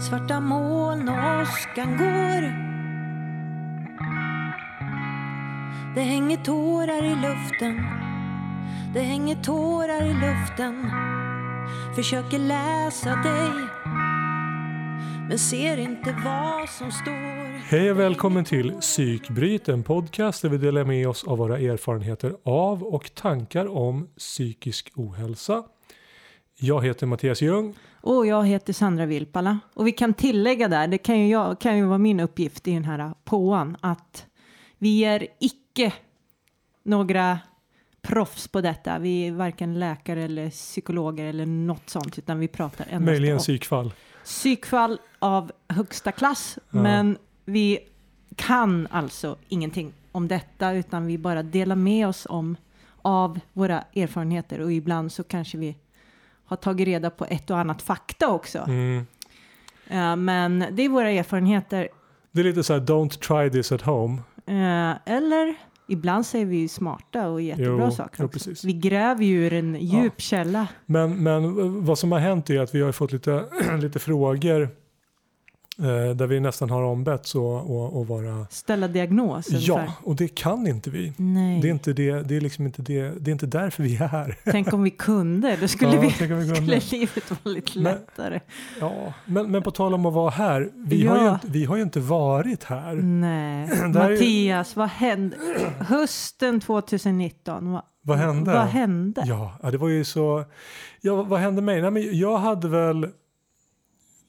[0.00, 2.42] Svarta moln och åskan går
[5.94, 7.86] Det hänger tårar i luften
[8.94, 10.90] Det hänger tårar i luften
[11.96, 13.68] Försöker läsa dig
[15.28, 20.58] men ser inte vad som står Hej och välkommen till Psykbryt, en podcast där vi
[20.58, 25.62] delar med oss av våra erfarenheter av och tankar om psykisk ohälsa.
[26.58, 27.74] Jag heter Mattias Ljung.
[28.02, 29.58] Och jag heter Sandra Vilpala.
[29.74, 32.74] Och vi kan tillägga där, det kan ju, jag, kan ju vara min uppgift i
[32.74, 34.26] den här påan, att
[34.78, 35.92] vi är icke
[36.82, 37.38] några
[38.02, 38.98] proffs på detta.
[38.98, 43.38] Vi är varken läkare eller psykologer eller något sånt, utan vi pratar endast Möjligen om
[43.38, 43.92] psykfall.
[44.24, 46.58] psykfall av högsta klass.
[46.70, 46.82] Ja.
[46.82, 47.78] Men vi
[48.36, 52.56] kan alltså ingenting om detta, utan vi bara delar med oss om
[53.02, 55.76] av våra erfarenheter och ibland så kanske vi
[56.52, 58.58] har tagit reda på ett och annat fakta också.
[58.58, 59.06] Mm.
[59.86, 61.88] Eh, men det är våra erfarenheter.
[62.32, 64.22] Det är lite så här, don't try this at home.
[64.46, 65.54] Eh, eller
[65.88, 68.28] ibland säger vi ju smarta och jättebra Jo, saker.
[68.46, 68.54] jo.
[68.64, 70.66] Vi gräver ju ur en djup källa.
[70.86, 73.44] Men, men vad som har hänt är att vi har fått lite,
[73.80, 74.68] lite frågor eh,
[75.88, 79.46] där vi nästan har ombetts att vara Ställa diagnos.
[79.50, 79.92] Ja, ungefär.
[80.04, 81.12] och det kan inte vi.
[81.16, 81.60] Nej.
[81.60, 84.08] Det är inte, det, det är liksom inte, det, det är inte därför vi är
[84.08, 84.36] här.
[84.44, 85.56] Tänk om vi kunde.
[85.60, 88.40] Då skulle, Ja, vi, vi skulle livet vara lite Men- lättare.
[88.80, 91.10] Ja, men, men på tal om att vara här, vi, Ja.
[91.12, 92.94] har, ju inte, vi har ju inte varit här.
[92.94, 93.68] Nej.
[93.94, 95.36] Mattias, vad hände?
[95.78, 97.72] Hösten 2019.
[97.72, 98.52] Vad, Vad hände?
[98.52, 99.22] Vad hände?
[99.26, 100.44] Ja, ja, det var ju så.
[101.00, 101.82] Ja, vad hände mig?
[101.82, 103.06] Nej, men jag hade väl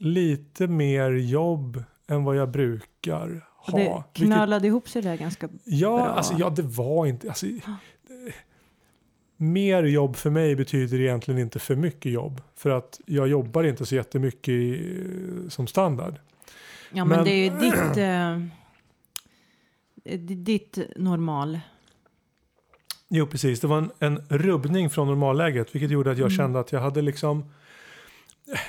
[0.03, 3.77] lite mer jobb än vad jag brukar ha.
[3.77, 6.05] det Vilket- knölade ihop sig där ganska ja, bra.
[6.07, 7.27] alltså, ja, det var inte...
[7.29, 7.53] Alltså, eh,
[9.37, 12.41] mer jobb för mig betyder egentligen inte för mycket jobb.
[12.55, 14.95] För att jag jobbar inte så jättemycket i,
[15.49, 16.13] som standard.
[16.91, 17.93] Ja, men, Men- det är ju ditt,
[20.03, 21.59] d- ditt normal.
[23.09, 23.59] Jo, precis.
[23.59, 26.37] Det var en, en rubbning från normalläget, vilket gjorde att jag Mm.
[26.37, 27.45] kände att jag hade liksom...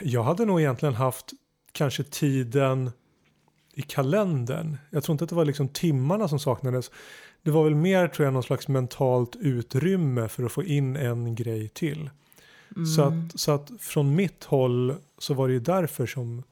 [0.03, 1.33] Jag hade nog egentligen haft
[1.73, 2.91] kanske tiden
[3.75, 4.77] i kalendern.
[4.91, 6.91] Jag tror inte att det var liksom timmarna som saknades.
[7.43, 11.35] Det var väl mer, tror jag, någon slags mentalt utrymme för att få in en
[11.35, 12.11] grej till.
[12.77, 12.87] Mm.
[12.87, 16.43] Så, att, så att från mitt håll så var det ju därför som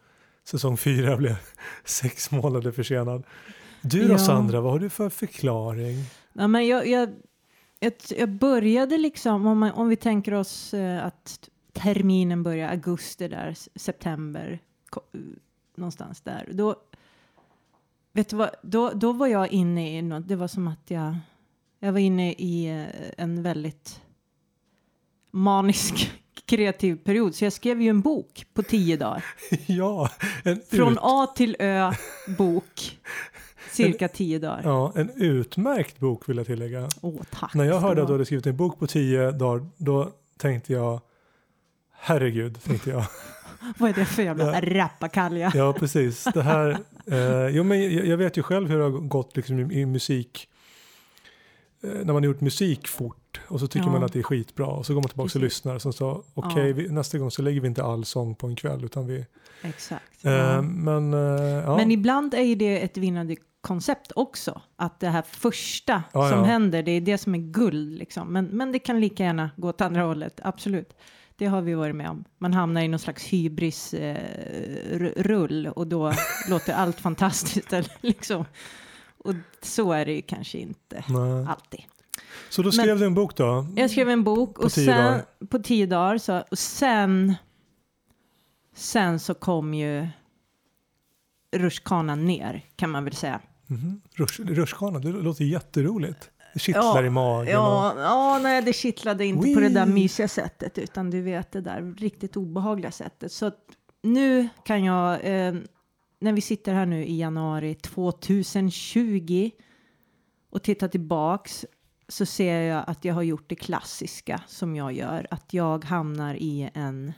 [0.44, 1.36] säsong fyra blev
[1.84, 3.22] sex månader försenad.
[3.82, 4.18] Du då Ja.
[4.18, 6.04] Sandra, vad har du för förklaring?
[6.32, 7.08] Ja, men jag, jag,
[7.80, 13.28] jag, jag började liksom, om, man, om vi tänker oss eh, att terminen börjar augusti
[13.28, 14.60] där, september,
[15.76, 16.48] någonstans där.
[16.52, 16.76] Då,
[18.12, 21.16] vet du vad, då, då var jag inne i något, det var som att jag,
[21.78, 24.00] jag var inne i eh, en väldigt
[25.30, 26.12] manisk
[26.44, 27.34] kreativ period.
[27.34, 29.24] Så jag skrev ju en bok på tio dagar.
[29.66, 30.10] ja,
[30.44, 31.92] en Från A till Ö
[32.38, 32.98] bok,
[33.70, 34.62] cirka tio dagar.
[34.64, 36.88] Ja, en utmärkt bok vill jag tillägga.
[37.00, 37.54] Åh, tack.
[37.54, 38.14] När jag hörde att du ha.
[38.14, 41.00] hade skrivit en bok på tio dagar, då tänkte jag
[42.04, 43.04] Herregud, tänkte jag.
[43.78, 44.60] Vad är det för jävla Ja.
[44.62, 45.52] rappakalja?
[45.54, 46.24] Ja, precis.
[46.34, 46.70] Det här,
[47.06, 49.86] eh, jo, men jag, jag vet ju själv hur det har gått liksom, i, i
[49.86, 50.48] musik.
[51.82, 53.92] Eh, när man har gjort musik fort och så tycker Ja.
[53.92, 55.42] man att det är skitbra och så går man tillbaka och Precis.
[55.42, 56.74] lyssnar och så sa okej, Ja.
[56.74, 59.26] vi- nästa gång så lägger vi inte all sång på en kväll utan vi,
[59.62, 60.24] Exakt.
[60.24, 60.62] eh, ja.
[60.62, 61.76] men eh, ja.
[61.76, 64.60] Men ibland är ju det ett vinnande koncept också.
[64.76, 66.44] Att det här första Ja, som ja.
[66.44, 67.98] händer, det är det som är guld.
[67.98, 68.32] Liksom.
[68.32, 70.92] Men, men det kan lika gärna gå åt andra hållet, absolut.
[71.36, 72.24] Det har vi varit med om.
[72.38, 76.12] Man hamnar i någon slags hybris-rull och då
[76.48, 77.72] låter allt fantastiskt.
[77.72, 78.44] Eller liksom.
[79.18, 81.46] Och så är det ju kanske inte Nej.
[81.48, 81.80] alltid.
[82.50, 83.66] Så då Men- skrev du en bok då?
[83.76, 85.24] Jag skrev en bok På och tio sen, dagar.
[85.48, 86.18] på tio dagar.
[86.18, 87.34] Så, och sen,
[88.74, 90.08] sen så kom ju
[91.56, 93.40] rutschkanan ner kan man väl säga.
[93.66, 94.00] Mhm.
[94.14, 96.30] Rush, rutschkana, det låter jätteroligt.
[96.54, 97.58] Det kittlar Ja, i magen.
[97.58, 99.94] och- Ja, ja, nej, det kittlade inte på det där Wee.
[99.94, 103.32] mysiga sättet, utan du vet det där riktigt obehagliga sättet.
[103.32, 103.50] Så
[104.02, 105.54] nu kan jag, eh,
[106.20, 109.50] när vi sitter här nu i januari 2020
[110.50, 111.66] och tittar tillbaks
[112.08, 116.34] så ser jag att jag har gjort det klassiska som jag gör, att jag hamnar
[116.34, 117.12] i en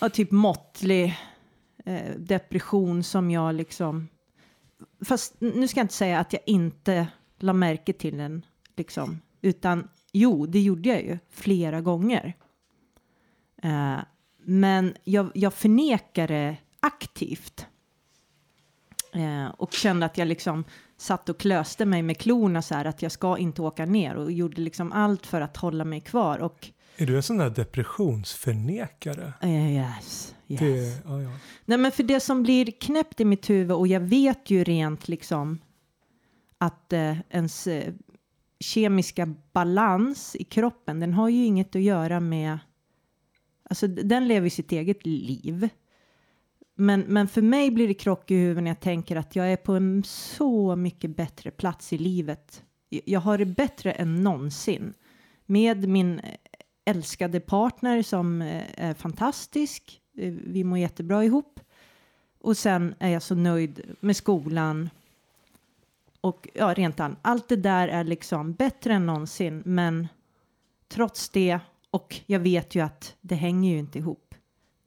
[0.00, 1.18] ja, typ måttlig
[1.84, 4.08] eh, depression som jag liksom
[5.04, 7.06] fast nu ska jag inte säga att jag inte
[7.42, 8.46] la märke till den,
[8.76, 12.34] liksom, utan jo, det gjorde jag ju flera gånger.
[13.62, 13.98] Eh,
[14.44, 17.66] men jag, jag förnekar det aktivt.
[19.12, 20.64] Eh, och kände att jag liksom
[20.96, 24.32] satt och klöste mig med klorna så här att jag ska inte åka ner och
[24.32, 29.32] gjorde liksom allt för att hålla mig kvar och Är du en sån där depressionsförnekare?
[29.40, 30.60] eh, yes, Yes.
[30.60, 31.30] Det, ja, ja.
[31.64, 35.08] Nej, men för det som blir knäppt i mitt huvud och jag vet ju rent
[35.08, 35.58] liksom
[36.60, 37.94] att eh, ens eh,
[38.60, 42.58] kemiska balans i kroppen, den har ju inget att göra med,
[43.62, 45.68] alltså den lever sitt eget liv.
[46.74, 49.56] Men, men för mig blir det krock i huvudet när jag tänker att jag är
[49.56, 52.62] på en så mycket bättre plats i livet.
[52.88, 54.94] Jag- har det bättre än någonsin
[55.46, 56.34] med min eh,
[56.84, 60.00] älskade partner som eh, är fantastisk.
[60.46, 61.60] Vi mår jättebra ihop.
[62.40, 64.90] Och sen är jag så nöjd med skolan.
[66.20, 69.62] Och ja, rent an, allt det där är liksom bättre än någonsin.
[69.66, 70.08] Men
[70.88, 71.58] trots det,
[71.90, 74.34] och jag vet ju att det hänger ju inte ihop.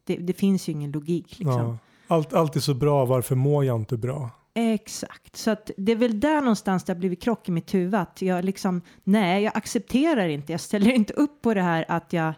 [0.04, 1.62] Det, det finns ju ingen logik liksom.
[1.62, 1.78] Ja.
[2.08, 4.30] Allt, allt är så bra, varför mår jag inte bra?
[4.54, 7.96] Exakt, så att det är väl där någonstans det har blivit krock i mitt huvud.
[7.96, 12.14] Att jag liksom, nej, jag accepterar inte, jag ställer inte upp på det här att
[12.14, 12.34] jag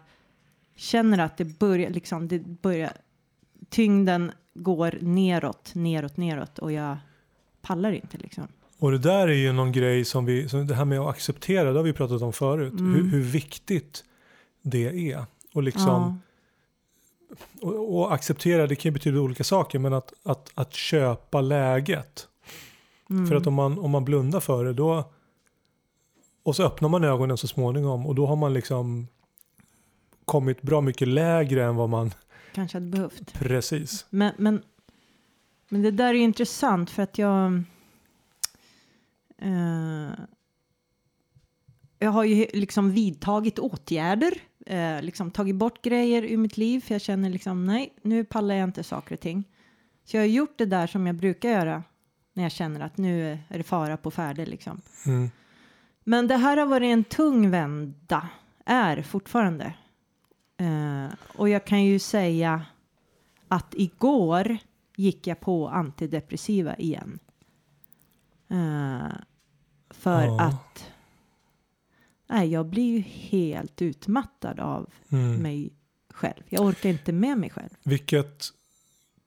[0.76, 2.92] känner att det börjar, liksom, det börjar,
[3.68, 6.96] tyngden går neråt, neråt, neråt och jag
[7.62, 8.48] pallar inte liksom.
[8.78, 11.72] Och det där är ju någon grej som vi, som det här med att acceptera,
[11.72, 12.94] det har vi pratat om förut, Mm.
[12.94, 14.04] hur, hur viktigt
[14.62, 15.24] det är.
[15.54, 16.20] Och liksom,
[17.60, 22.28] och, och acceptera, det kan ju betyda olika saker, men att, att, att köpa läget.
[23.10, 23.26] Mm.
[23.26, 25.12] För att om man, om man blundar för det, då,
[26.42, 29.06] och så öppnar man ögonen så småningom, och då har man liksom
[30.24, 32.14] kommit bra mycket lägre än vad man
[32.52, 33.32] Kanske hade behövt.
[33.34, 34.06] precis.
[34.10, 34.62] Men, men,
[35.68, 37.62] men det där är ju intressant för att jag...
[39.38, 40.10] Eh,
[41.98, 44.32] jag har ju liksom vidtagit åtgärder,
[44.66, 48.54] eh, liksom tagit bort grejer ur mitt liv för jag känner liksom nej, nu pallar
[48.54, 49.44] jag inte saker och ting.
[50.04, 51.82] Så jag har gjort det där som jag brukar göra
[52.32, 54.80] när jag känner att nu är det fara på färde liksom.
[55.06, 55.30] Mm.
[56.04, 58.28] Men det här har varit en tung vända,
[58.64, 59.74] är fortfarande.
[60.56, 62.62] Eh, och jag kan ju säga
[63.48, 64.58] att igår
[64.96, 67.18] gick jag på antidepressiva igen.
[68.48, 69.12] Eh,
[69.90, 70.40] för Ja.
[70.42, 70.84] att
[72.26, 75.36] nej, jag blir ju helt utmattad av Mm.
[75.42, 75.72] mig
[76.10, 76.42] själv.
[76.48, 77.68] Jag orkar inte med mig själv.
[77.82, 78.44] Vilket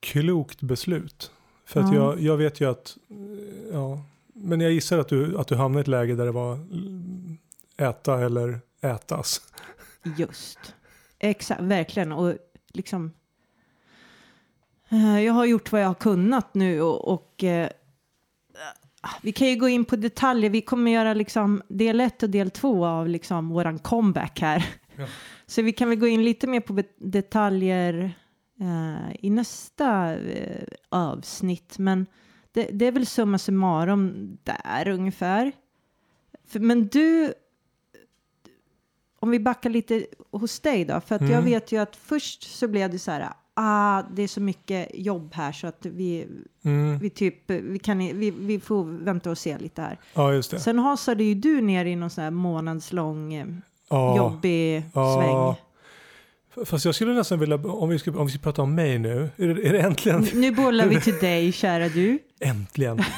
[0.00, 1.30] klokt beslut.
[1.64, 2.00] För att Ja.
[2.00, 2.96] jag, jag vet ju att,
[3.72, 4.02] ja,
[4.34, 6.58] men jag gissar att du, att du hamnade i ett läge där det var
[7.76, 9.40] äta eller ätas.
[10.18, 10.58] Just.
[11.18, 12.12] Exakt, verkligen.
[12.12, 12.34] Och
[12.68, 13.12] liksom.
[14.88, 17.70] eh, jag har gjort vad jag har kunnat nu och, och eh,
[19.22, 20.50] vi kan ju gå in på detaljer.
[20.50, 24.64] Vi kommer göra liksom del ett och del två av liksom våran comeback här.
[24.96, 25.06] Ja.
[25.46, 28.12] Så vi kan väl gå in lite mer på detaljer
[28.60, 31.78] eh, i nästa eh, avsnitt.
[31.78, 32.06] Men
[32.52, 35.52] det, det är väl summa summarum där ungefär.
[36.46, 37.32] För, men du,
[39.20, 41.44] om vi backar lite hos dig då, för att jag Mm.
[41.44, 45.30] vet ju att först så blev det så här, ah, det är så mycket jobb
[45.34, 46.26] här så att vi,
[46.64, 46.98] Mm.
[46.98, 49.98] vi typ, vi kan, vi, vi får vänta och se lite här.
[50.14, 50.60] Ja, just det.
[50.60, 53.46] Sen hasade ju du ner i någon sån här månadslång eh,
[53.90, 55.16] Ja, jobbig ja.
[55.20, 55.66] sväng.
[56.66, 59.30] Fast jag skulle nästan vilja, om vi ska, om vi ska prata om mig nu,
[59.36, 60.26] är det, är det äntligen?
[60.34, 62.18] Nu bollar vi till dig, kära du.
[62.40, 62.98] Äntligen!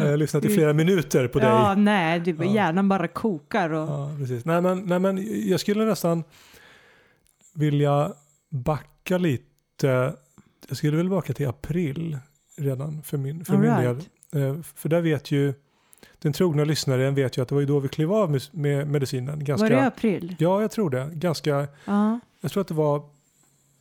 [0.00, 1.48] jag har lyssnat i flera minuter på dig.
[1.48, 2.44] Ja, nej, du, Ja.
[2.44, 3.88] hjärnan bara kokar och...
[3.88, 4.44] Ja, precis.
[4.44, 6.24] Nej men, nej, men jag skulle nästan
[7.54, 8.12] vilja
[8.50, 10.16] backa lite.
[10.68, 12.18] Jag skulle väl backa till april
[12.56, 14.08] redan för min, för All min right.
[14.30, 14.42] del.
[14.56, 15.54] Eh, För där vet ju,
[16.18, 18.88] den trogna lyssnaren vet ju att det var ju då vi klev av med, med
[18.88, 19.44] medicinen.
[19.44, 20.36] Ganska, Var det i april?
[20.38, 21.10] Ja, jag tror det.
[21.12, 23.02] Ganska, Ja, jag tror att det var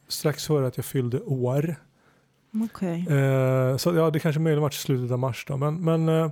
[0.07, 1.75] strax före att jag fyllde år.
[2.65, 3.07] okej.
[3.09, 5.57] Eh, så ja, det kanske möjligen varit slutet av mars då.
[5.57, 6.31] Men, men, eh,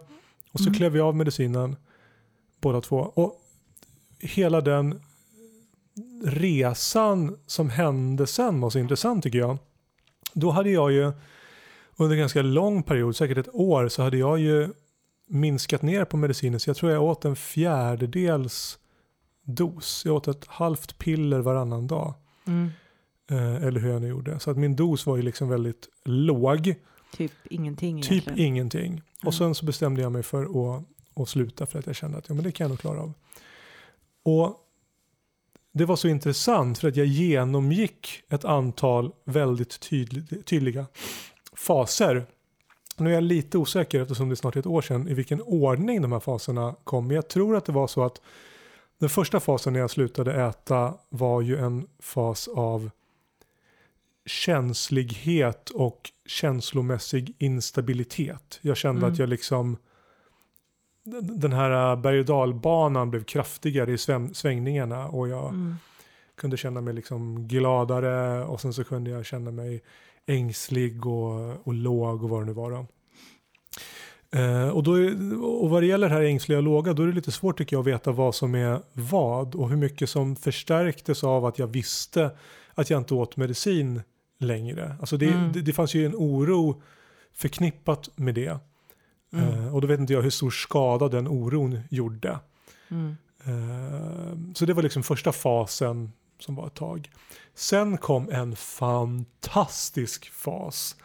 [0.51, 0.73] och så Mm.
[0.73, 1.75] klev vi av medicinen
[2.61, 2.97] båda två.
[2.97, 3.41] Och
[4.19, 5.01] hela den
[6.25, 9.57] resan som hände sen var så intressant tycker jag.
[10.33, 11.11] Då hade jag ju
[11.97, 14.69] under en ganska lång period, säkert ett år, så hade jag ju
[15.27, 16.59] minskat ner på medicinen.
[16.59, 18.79] Så jag tror jag åt en fjärdedels
[19.43, 20.01] dos.
[20.05, 22.13] Jag åt ett halvt piller varannan dag.
[22.47, 22.69] Mm,
[23.31, 24.39] Eh, eller hur jag nu gjorde.
[24.39, 26.75] Så att min dos var ju liksom väldigt låg.
[27.17, 28.39] typ ingenting Typ egentligen.
[28.39, 28.91] ingenting.
[28.91, 29.01] Mm.
[29.25, 30.83] Och sen så bestämde jag mig för att,
[31.15, 33.13] att sluta för att jag kände att ja, men det kan jag nog klara av.
[34.23, 34.55] Och
[35.73, 40.85] det var så intressant för att jag genomgick ett antal väldigt tydlig, tydliga
[41.53, 42.25] faser.
[42.97, 46.01] Nu är jag lite osäker eftersom det snart är ett år sedan i vilken ordning
[46.01, 47.07] de här faserna kom.
[47.07, 48.21] Men jag tror att det var så att
[48.99, 52.89] den första fasen när jag slutade äta var ju en fas av
[54.25, 58.59] känslighet och känslomässig instabilitet.
[58.61, 59.11] Jag kände Mm.
[59.13, 59.77] att jag liksom
[61.21, 63.97] den här berg och dalbanan blev kraftigare i
[64.33, 65.75] svängningarna och jag Mm.
[66.35, 69.81] kunde känna mig liksom gladare och sen så kunde jag känna mig
[70.27, 72.71] ängslig och, och låg och vad det nu var.
[72.71, 72.85] Då.
[74.39, 77.07] Eh, och, då är, och vad det gäller det här ängsliga och låga då är
[77.07, 80.35] det lite svårt tycker jag att veta vad som är vad och hur mycket som
[80.35, 82.31] förstärktes av att jag visste
[82.73, 84.01] att jag inte åt medicin
[84.39, 84.95] längre.
[84.99, 85.51] Alltså det, Mm.
[85.51, 86.81] det, det fanns ju en oro
[87.33, 88.57] förknippat med det.
[89.33, 89.65] Mm.
[89.65, 92.39] Eh, och då vet inte jag hur stor skada den oron gjorde.
[92.89, 93.17] Mm.
[93.43, 97.09] Eh, så det var liksom första fasen som var ett tag.
[97.55, 100.95] Sen kom en fantastisk fas.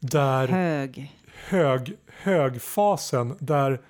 [0.00, 1.12] Där Hög.
[1.48, 3.80] hög, högfasen där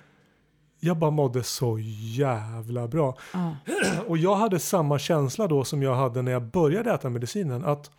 [0.79, 3.17] jag bara mådde så jävla bra.
[3.33, 3.55] Ja.
[4.07, 7.65] Och jag hade samma känsla då som jag hade när jag började äta medicinen.
[7.65, 7.91] Att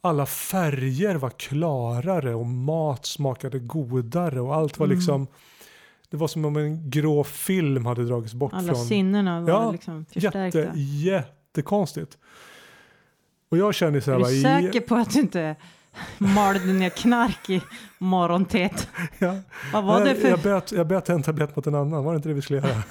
[0.00, 4.96] alla färger var klarare och mat smakade godare och allt var Mm.
[4.96, 5.26] liksom
[6.10, 9.72] det var som om en grå film hade dragits bort Alla från sinnena var Ja,
[9.72, 10.58] liksom förstärkta.
[10.58, 12.18] Jätte, jättekonstigt.
[13.50, 15.56] Och jag kände så här, är bara, du säker på att du inte
[16.18, 17.62] malde ner knark i
[17.98, 18.88] morgontät?
[19.18, 19.36] ja,
[19.72, 22.16] Vad var det jag, för, bet, jag bet en tablett mot en annan, var det
[22.16, 22.82] inte det vi skulle göra?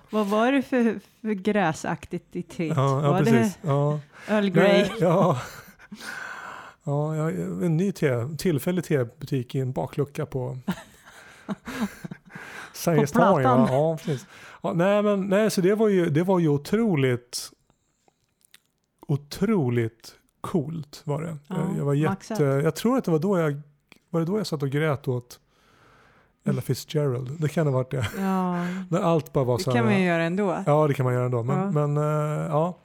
[0.10, 2.76] vad var det för, för gräsaktigt i teet?
[2.76, 3.58] Ja, ja var precis.
[3.62, 4.00] Ja.
[4.26, 4.68] det Earl Grey?
[4.68, 5.38] Nej, ja.
[6.84, 10.58] Ja, ja, en ny te, tillfällig tebutik i en baklucka på
[12.72, 13.42] Sergels torg.
[13.44, 14.26] Ja, precis.
[14.62, 17.50] Ja, nej, men nej, så det var ju, det var ju otroligt,
[19.08, 21.36] otroligt coolt var det.
[21.46, 23.60] Ja, jag, jag var jätte, jag tror att det var då jag,
[24.10, 25.40] var det då jag satt och grät åt
[26.44, 27.40] Ella Fitzgerald.
[27.40, 28.08] Det kan ha varit det.
[28.18, 29.84] Ja, När allt bara var det så kan här.
[29.92, 30.62] man ju göra ändå.
[30.66, 31.42] Ja, det kan man göra ändå.
[31.42, 31.70] Men, Ja.
[31.86, 32.78] men eh, ja.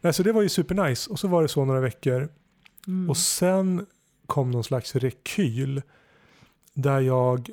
[0.00, 1.10] Nej, så det var ju supernice.
[1.10, 2.28] Och så var det så några veckor.
[2.86, 3.10] Mm.
[3.10, 3.86] Och sen
[4.26, 5.82] kom någon slags rekyl.
[6.74, 7.50] Där jag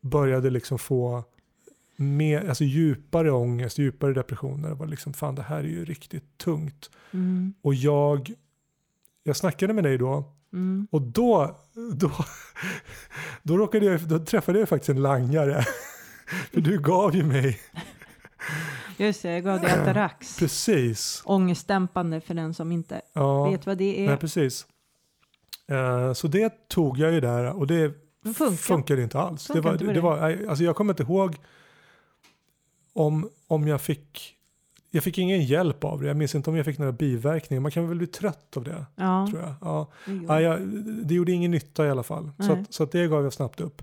[0.00, 1.24] började liksom få
[1.96, 4.68] mer, alltså djupare ångest, djupare depressioner.
[4.68, 6.90] Det var liksom, fan det här är ju riktigt tungt.
[7.10, 7.54] Mm.
[7.62, 8.32] Och jag,
[9.22, 10.32] jag snackade med dig då.
[10.52, 10.86] Mm.
[10.90, 11.60] Och då,
[11.94, 12.12] då,
[13.42, 15.64] då, råkade jag, då träffade jag faktiskt en langare.
[16.52, 17.60] För du gav ju mig,
[19.00, 20.36] Just det, jag gav dig Atarax.
[20.38, 21.22] precis.
[21.24, 23.50] Ångestdämpande för den som inte Ja.
[23.50, 24.06] vet vad det är.
[24.08, 24.66] Nej, precis.
[25.68, 27.92] Eh, så det tog jag ju där och det
[28.34, 28.56] funkar.
[28.56, 29.46] funkade inte alls.
[29.46, 30.00] Det Funkar var, inte det, det det.
[30.00, 31.36] var, alltså jag kommer inte ihåg
[32.92, 34.36] om, om jag fick
[34.92, 36.06] jag fick ingen hjälp av det.
[36.08, 37.60] Jag minns inte om jag fick några biverkningar.
[37.60, 38.86] Man kan väl bli trött av det.
[38.96, 39.26] Ja.
[39.30, 39.54] tror jag.
[39.60, 39.90] Ja.
[40.28, 40.60] Ja, jag,
[41.06, 42.30] det gjorde ingen nytta i alla fall.
[42.46, 43.82] Så, att, så att det gav jag snabbt upp.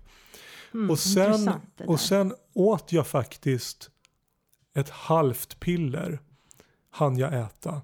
[0.74, 1.86] Mm, och sen- det.
[1.86, 3.90] Och sen åt jag faktiskt
[4.80, 6.20] ett halvt piller.
[6.90, 7.82] Han jag äta.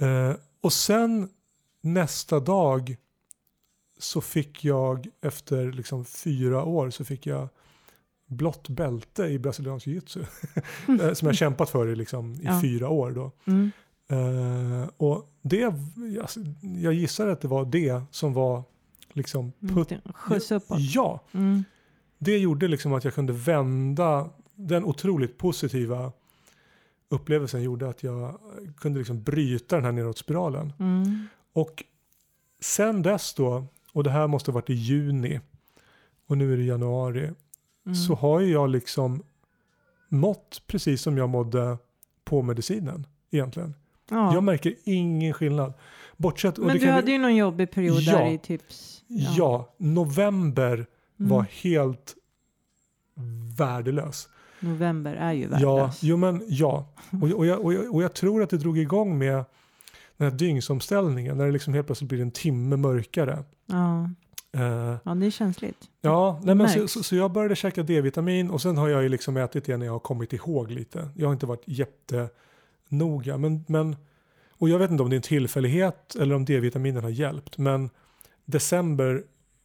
[0.00, 1.28] Eh, och sen
[1.80, 2.96] nästa dag
[3.98, 7.48] så fick jag efter liksom fyra år så fick jag
[8.26, 10.24] blått bälte i brasiliansk jiu-jitsu.
[11.02, 12.60] Eh, Som jag kämpat för i, liksom, i Ja.
[12.62, 13.32] fyra år då.
[13.44, 13.70] Mm.
[14.08, 15.64] Eh, och det,
[16.22, 16.40] alltså,
[16.82, 18.62] jag gissar att det var det som var
[19.12, 20.00] liksom Mm.
[20.14, 20.78] Skjuts uppåt.
[20.80, 21.64] Ja, Mm.
[22.18, 26.12] det gjorde liksom att jag kunde vända den otroligt positiva
[27.08, 28.38] upplevelsen gjorde att jag
[28.76, 30.72] kunde liksom bryta den här nedåtspiralen.
[30.78, 31.28] Mm.
[31.52, 31.84] Och
[32.60, 35.40] sen dess då, och det här måste ha varit i juni
[36.26, 37.30] och nu är det januari,
[37.86, 37.94] Mm.
[37.96, 39.22] så har jag liksom
[40.08, 41.78] mått precis som jag mådde
[42.24, 43.74] på medicinen egentligen.
[44.10, 44.34] ja.
[44.34, 45.72] Jag märker ingen skillnad.
[46.16, 48.18] Bortsett, Men du hade ju någon jobbig period Ja.
[48.18, 48.62] där i typ...
[48.68, 49.74] s- ja.
[49.78, 50.86] november
[51.18, 51.30] Mm.
[51.30, 52.14] var helt
[53.58, 54.28] värdelös.
[54.60, 55.98] November är ju Ja, värdelös.
[56.02, 56.86] jo men ja.
[57.22, 59.44] Och, och, jag, och, jag, och jag tror att det drog igång med
[60.16, 63.44] den här dygnsomställningen när det liksom helt plötsligt blir en timme mörkare.
[63.66, 64.10] Ja.
[64.52, 65.78] Eh, ja, det är känsligt.
[66.00, 69.08] ja, nej, men så, så, så jag började käka D-vitamin och sen har jag ju
[69.08, 71.08] liksom ätit det när jag har kommit ihåg lite.
[71.14, 73.38] Jag har inte varit jättenoga.
[73.38, 73.96] Men, men,
[74.58, 77.58] och jag vet inte om det är en tillfällighet eller om D-vitaminen har hjälpt.
[77.58, 77.90] Men
[78.44, 79.22] december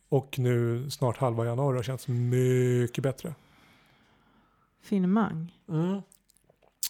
[0.09, 3.33] och nu snart halva januari har känts mycket bättre.
[4.81, 5.53] Finemang.
[5.69, 6.01] Mm.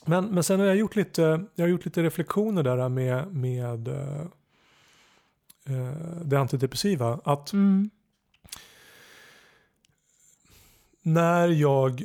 [0.05, 3.87] Men, men sen har jag gjort lite, jag har gjort lite reflektioner där med, med
[3.87, 4.21] eh,
[5.65, 7.19] eh, det antidepressiva.
[7.23, 7.89] Att Mm.
[11.01, 12.03] när jag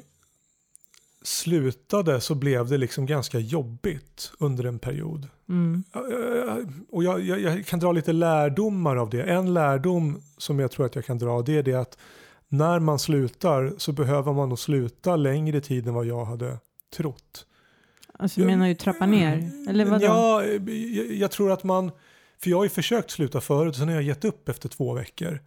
[1.23, 5.29] slutade så blev det liksom ganska jobbigt under en period.
[5.49, 5.85] Mm.
[6.91, 9.23] Och jag, jag, jag kan dra lite lärdomar av det.
[9.23, 11.99] En lärdom som jag tror att jag kan dra det är det att
[12.49, 16.59] när man slutar så behöver man nog sluta längre tid än vad jag hade
[16.97, 17.47] trott.
[18.19, 18.47] Alltså Ja.
[18.47, 19.51] menar du trappa ner?
[19.69, 20.05] Eller vadå?
[20.05, 21.91] Ja, jag, jag tror att man,
[22.43, 24.95] för jag har ju försökt sluta förut och sen har jag gett upp efter två
[24.95, 25.41] veckor.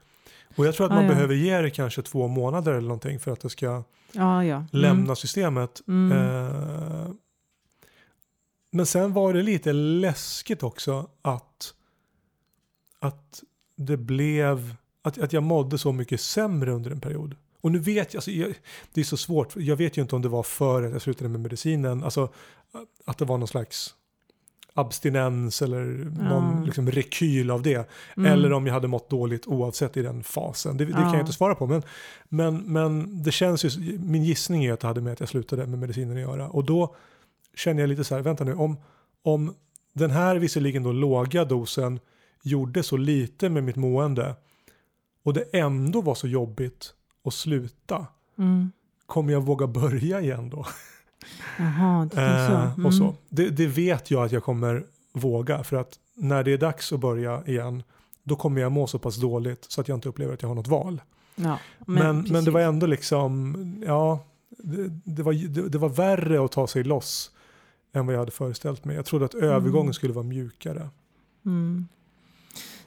[0.56, 1.10] Och jag tror att Ah, man ja.
[1.10, 3.66] behöver ge det kanske två månader eller någonting för att det ska
[4.12, 4.56] Ja, ja.
[4.56, 4.68] Mm.
[4.72, 5.82] lämna systemet.
[5.88, 6.18] Mm.
[6.18, 7.10] Eh,
[8.72, 11.74] men sen var det lite läskigt också att,
[13.00, 13.44] att
[13.76, 17.36] det blev, att, att jag mådde så mycket sämre under en period.
[17.62, 18.54] Och nu vet jag, alltså, jag,
[18.94, 21.30] det är så svårt, jag vet ju inte om det var för att jag slutade
[21.30, 22.30] med medicinen, alltså
[23.06, 23.96] att det var någon slags
[24.74, 25.86] abstinens eller
[26.30, 26.66] någon Ja.
[26.66, 27.90] liksom rekyl av det.
[28.18, 28.32] Mm.
[28.32, 30.78] Eller om jag hade mått dåligt oavsett i den fasen.
[30.78, 31.14] Det, det kan Ja.
[31.14, 31.68] jag inte svara på.
[31.68, 31.84] Men,
[32.30, 35.68] men, men det känns ju, min gissning är att det hade med att jag slutade
[35.68, 36.50] med medicinen att göra.
[36.50, 36.96] Och då
[37.56, 38.78] känner jag lite så här, vänta nu, om,
[39.24, 39.54] om
[39.94, 42.00] den här visserligen då låga dosen
[42.44, 44.36] gjorde så lite med mitt mående
[45.24, 46.94] och det ändå var så jobbigt
[47.26, 48.08] att sluta,
[48.38, 48.72] Mm.
[49.06, 50.66] kommer jag våga börja igen då?
[51.60, 52.54] Jaha, det är så.
[52.54, 52.86] Eh, Mm.
[52.86, 53.16] och så.
[53.30, 57.00] Det, det vet jag att jag kommer våga för att när det är dags att
[57.00, 57.84] börja igen
[58.24, 60.56] då kommer jag må så pass dåligt så att jag inte upplever att jag har
[60.56, 61.02] något val.
[61.36, 62.46] Ja, Men, men, precis.
[62.46, 63.56] det var ändå liksom,
[63.88, 67.32] ja, det, det, var, det, det var värre att ta sig loss
[67.94, 68.96] än vad jag hade föreställt mig.
[68.96, 69.94] Jag trodde att övergången Mm.
[69.94, 70.90] skulle vara mjukare.
[71.46, 71.88] Mm.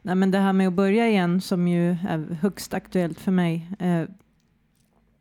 [0.03, 3.69] Nej, men det här med att börja igen som ju är högst aktuellt för mig.
[3.79, 4.05] Eh,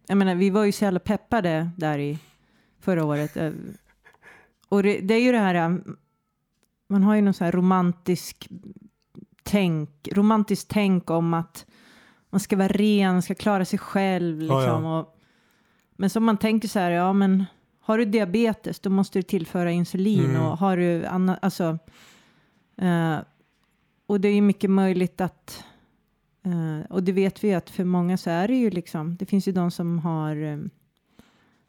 [0.08, 2.20] jag menar, vi var ju så jävla peppade där i
[2.80, 3.38] förra året.
[3.38, 3.52] Eh,
[4.70, 5.78] och det, det är ju det här, eh,
[6.90, 8.50] man har ju någon så här romantisk
[9.44, 11.66] tänk, romantiskt tänk om att
[12.30, 14.44] man ska vara ren, ska klara sig själv.
[14.44, 15.00] Ja, Liksom, ja.
[15.00, 15.18] Och,
[15.96, 17.46] men som man tänker så här, ja men
[17.80, 20.42] har du diabetes då måste du tillföra insulin Mm.
[20.42, 21.78] och har du annat, alltså
[22.78, 23.18] eh,
[24.12, 25.64] och det är ju mycket möjligt att
[26.46, 29.48] eh, och det vet vi att för många så är det ju liksom, det finns
[29.48, 30.36] ju de som har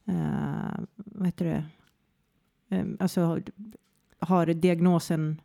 [0.04, 1.64] eh, vad heter det,
[2.76, 3.40] eh, alltså
[4.18, 5.40] har diagnosen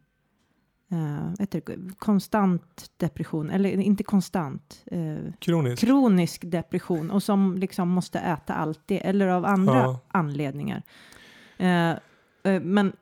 [0.92, 5.86] eh, vad heter det, konstant depression, eller inte konstant, eh, Kroniskt.
[5.86, 10.00] kronisk depression och som liksom måste äta alltid eller av andra Ja.
[10.08, 10.84] anledningar.
[12.62, 12.94] Men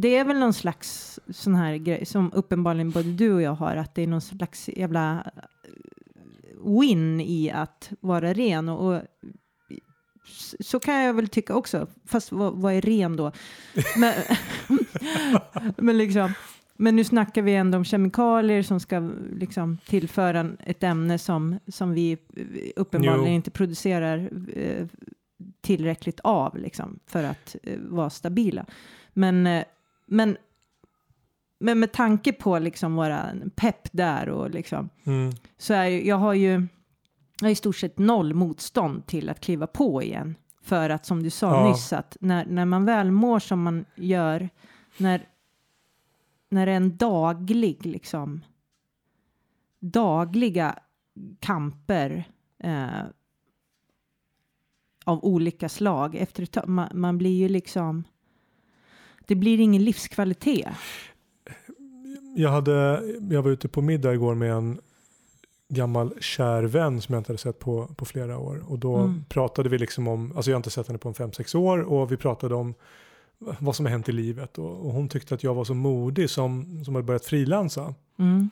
[0.00, 3.76] det är väl någon slags sån här grej som uppenbarligen både du och jag har,
[3.76, 5.24] att det är någon slags jävla
[5.64, 9.02] eh, win i att vara ren och, och
[10.60, 13.32] så kan jag väl tycka också, fast vad, vad är ren då?
[13.96, 14.14] Men,
[15.76, 16.32] men liksom,
[16.76, 21.92] men nu snackar vi ändå om kemikalier som ska liksom tillföra ett ämne som, som
[21.92, 23.34] vi eh, uppenbarligen Jo.
[23.34, 24.86] inte producerar eh,
[25.60, 28.66] tillräckligt av liksom, för att eh, vara stabila.
[29.12, 29.64] Men, eh,
[30.10, 30.36] men,
[31.58, 35.32] men med tanke på liksom våra pepp där och liksom, Mm.
[35.58, 36.66] så är jag har ju
[37.40, 40.34] jag har i stort sett noll motstånd till att kliva på igen.
[40.62, 41.68] För att som du sa Ja.
[41.68, 44.48] nyss, att när, när man väl mår som man gör,
[44.96, 45.28] när,
[46.48, 48.40] när det är en daglig, liksom,
[49.78, 50.78] dagliga
[51.40, 52.24] kamper
[52.58, 53.02] eh,
[55.04, 58.04] av olika slag, efter ett man, man blir ju liksom,
[59.30, 60.68] det blir ingen livskvalitet.
[62.36, 64.80] Jag, hade, jag var ute på middag igår med en
[65.68, 68.64] gammal kär vän som jag inte hade sett på, på flera år.
[68.68, 69.24] Och då Mm.
[69.28, 71.78] pratade vi liksom om, alltså jag har inte sett henne på en fem sex år
[71.80, 72.74] och vi pratade om
[73.58, 74.58] vad som har hänt i livet.
[74.58, 77.94] Och, och hon tyckte att jag var så modig som, som hade börjat frilansa.
[78.18, 78.50] Mm.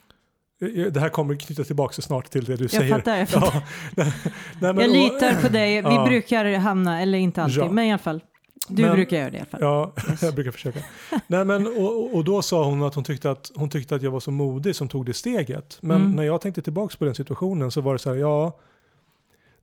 [0.60, 2.94] Eh, Det här kommer knyta tillbaka så snart till det du Jag säger.
[2.96, 3.62] fattar, jag fattar.
[3.96, 4.04] Ja,
[4.60, 5.74] nej, men- jag litar på dig.
[5.82, 6.04] Vi Ja.
[6.08, 7.70] brukar hamna, eller inte alltid, Ja.
[7.70, 8.20] men i alla fall.
[8.68, 9.60] Du Men- brukar göra det i alla fall.
[9.62, 10.22] Ja, Yes.
[10.22, 10.78] jag brukar försöka.
[11.26, 14.10] Nej, men, och, och- då sa hon att hon tyckte att, hon tyckte att jag
[14.10, 15.78] var så modig som tog det steget.
[15.80, 16.12] Men Mm.
[16.16, 18.58] när jag tänkte tillbaka på den situationen så var det så här, ja,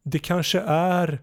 [0.04, 1.20] det kanske är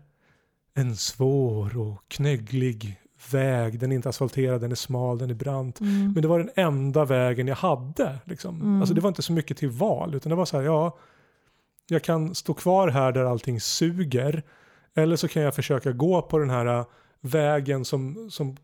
[0.74, 2.98] en svår och knögglig
[3.32, 3.78] väg.
[3.80, 5.80] Den är inte asfalterad, den är smal, den är brant.
[5.80, 6.12] Mm.
[6.12, 8.18] Men det var den enda vägen jag hade.
[8.24, 8.60] Liksom.
[8.60, 8.80] Mm.
[8.80, 10.98] Alltså det var inte så mycket till val, utan det var så här, ja,
[11.86, 14.42] jag kan stå kvar här där allting suger.
[14.94, 16.84] Eller så kan jag försöka gå på den här
[17.22, 18.56] vägen som, som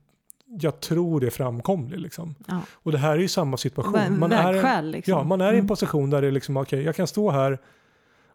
[0.47, 1.99] jag tror är framkomlig.
[2.01, 2.35] Liksom.
[2.47, 2.61] Ja.
[2.73, 4.19] Och det här är ju samma situation.
[4.19, 5.13] Man är, Vägskäl liksom.
[5.13, 5.67] ja, man är i en Mm.
[5.69, 7.59] position där det är liksom, okej, jag kan stå här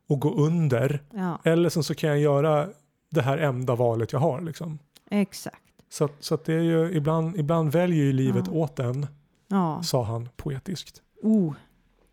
[0.07, 1.01] och gå under.
[1.13, 2.67] Ja, Eller sen så kan jag göra
[3.09, 4.41] det här enda valet jag har.
[4.41, 4.79] Liksom.
[5.09, 5.57] exakt.
[5.89, 8.53] Så, så det är ju, ibland, ibland väljer ju livet Ja.
[8.53, 9.07] åt en,
[9.47, 11.01] Ja, sa han poetiskt.
[11.21, 11.53] oh,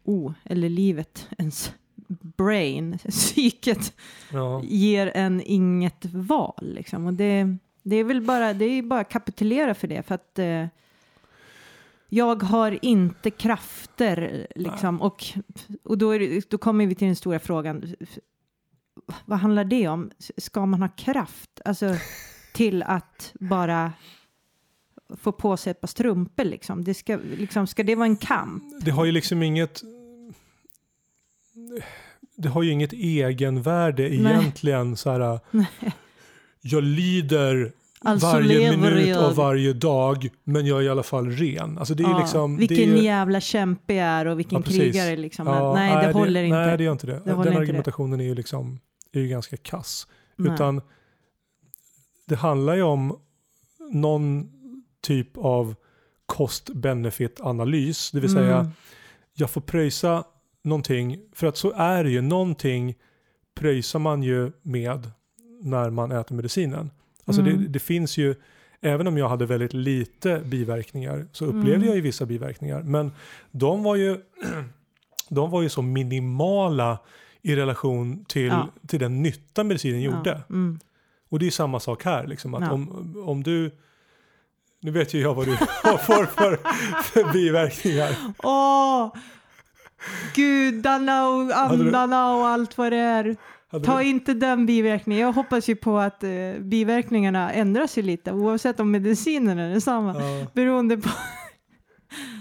[0.04, 1.72] oh, eller livet, ens
[2.36, 3.92] brain, psyket
[4.62, 7.06] ger en inget val liksom.
[7.06, 10.38] Och det, det är väl bara, det är bara att kapitulera för det, för att
[10.38, 10.66] eh,
[12.08, 15.02] jag har inte krafter liksom.
[15.02, 15.24] Och,
[15.82, 17.94] och då, det, då kommer vi till den stora frågan.
[19.24, 20.10] Vad handlar det om?
[20.36, 21.60] Ska man ha kraft?
[21.64, 21.96] Alltså
[22.54, 23.92] till att bara
[25.16, 26.84] få på sig ett par strumpor liksom.
[26.84, 27.66] Det ska, liksom.
[27.66, 28.62] Ska det vara en kamp?
[28.80, 29.82] Det har ju liksom inget
[32.36, 34.18] det har ju inget egenvärde Nej.
[34.18, 35.94] egentligen så här Nej.
[36.60, 39.24] Jag lider Alltså varje minut jag.
[39.24, 41.78] av varje dag, men jag är i alla fall ren.
[41.78, 42.56] Alltså det är Ja, liksom...
[42.56, 45.46] vilken det är jävla kämpe jag är och vilken Ja, krigare liksom.
[45.46, 46.56] Ja, nej, det håller inte.
[46.58, 47.20] Nej, det gör inte det.
[47.24, 48.80] Det Den argumentationen är ju liksom
[49.12, 50.06] är ju ganska kass.
[50.36, 50.54] Nej.
[50.54, 50.80] Utan
[52.28, 53.18] det handlar ju om
[53.92, 54.48] någon
[55.02, 55.74] typ av
[56.26, 58.10] cost-benefit-analys.
[58.10, 58.70] Det vill säga, Mm.
[59.34, 60.24] jag får pröjsa
[60.64, 62.94] någonting, för att så är det ju, någonting
[63.54, 65.10] pröjsar man ju med
[65.60, 66.90] när man äter medicinen.
[67.24, 67.58] Alltså Mm.
[67.62, 68.34] det, det finns ju,
[68.80, 71.86] även om jag hade väldigt lite biverkningar så upplevde Mm.
[71.86, 72.82] jag ju vissa biverkningar.
[72.82, 73.12] Men
[73.50, 74.16] de var ju,
[75.28, 76.98] de var ju så minimala
[77.42, 78.68] i relation till, Ja.
[78.86, 80.30] till den nytta medicinen gjorde.
[80.48, 80.80] Ja, mm.
[81.28, 82.72] Och det är samma sak här, liksom, att Ja.
[82.72, 83.70] om, om du
[84.82, 86.56] nu vet ju jag vad du får för,
[87.02, 88.16] för biverkningar.
[88.42, 89.14] Åh!
[90.34, 93.36] Gudarna och andarna och allt vad det är.
[93.70, 95.22] Ta inte den biverkningen.
[95.22, 100.14] Jag hoppas ju på att eh, biverkningarna ändrar sig lite oavsett om medicinen är detsamma.
[100.14, 101.08] ja, Beroende på...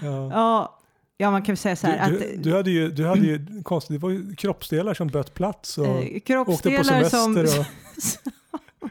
[0.01, 0.29] ja.
[0.31, 0.79] Ja,
[1.17, 3.27] ja, man kan väl säga så här Du, att du, du hade ju, du hade
[3.27, 7.33] ju konstigt, det var ju kroppsdelar som bött plats och eh, åkte på kroppsdelar som,
[7.35, 7.59] semester.
[7.59, 8.89] Och,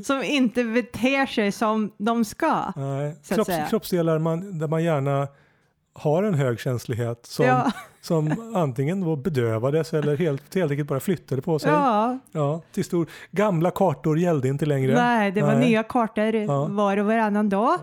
[0.06, 2.72] som inte beter sig som de ska.
[2.76, 5.28] nej, kropps, kroppsdelar man, där man gärna
[6.00, 11.00] har en hög känslighet som, Ja, som antingen då bedövades eller helt, helt enkelt bara
[11.00, 11.70] flyttade på sig.
[11.70, 12.18] Ja.
[12.32, 14.94] ja, till stor, gamla kartor gällde inte längre.
[14.94, 15.68] nej, det var Nej.
[15.68, 16.64] nya kartor Ja.
[16.66, 17.78] var och varannan dag.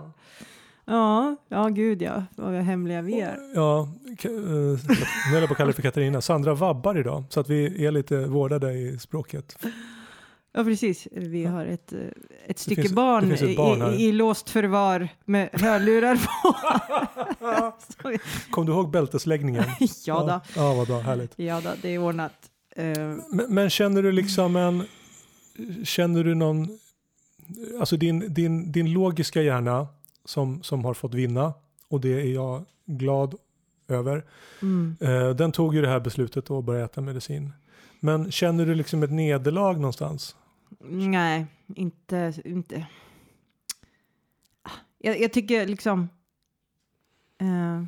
[0.85, 3.37] Ja, ja gud ja, vad hemliga vi är.
[3.55, 3.87] Ja,
[4.23, 4.77] eh, nu
[5.31, 6.21] höll jag på att kalla dig för Katarina.
[6.21, 9.57] Sandra vabbar idag så att vi är lite vårdade i språket.
[10.57, 11.07] Ja, precis.
[11.11, 11.99] Vi har ett, eh,
[12.45, 16.55] ett stycke finns- barn, ett barn i, i låst förvar med hörlurar på.
[18.51, 19.63] Kom du ihåg bältesläggningen?
[20.05, 20.61] ja då.
[20.61, 21.33] Ja, vad bra, härligt.
[21.35, 22.33] Ja då, det är ordnat.
[22.75, 22.85] Eh,
[23.29, 24.83] Men, men känner du liksom en,
[25.85, 26.67] känner du någon,
[27.79, 29.87] alltså din, din, din logiska hjärna
[30.25, 31.53] som, som har fått vinna
[31.89, 33.35] och det är jag glad
[33.87, 34.25] över.
[34.61, 34.95] mm.
[35.01, 37.53] Eh, den tog ju det här beslutet att börja äta medicin.
[37.99, 40.35] Men känner du liksom ett nederlag någonstans?
[40.79, 42.33] Nej, inte.
[42.45, 42.87] inte.
[44.61, 46.09] Ah, jag, jag tycker liksom...
[47.37, 47.83] Eh,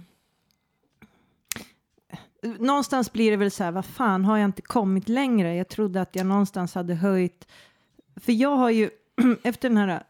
[2.42, 5.56] någonstans blir det väl så här, vad fan har jag inte kommit längre?
[5.56, 7.48] Jag trodde att jag någonstans hade höjt.
[8.16, 8.90] För jag har ju
[9.44, 10.04] efter den här